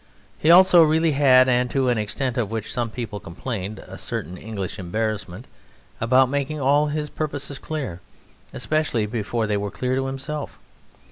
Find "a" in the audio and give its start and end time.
3.85-3.99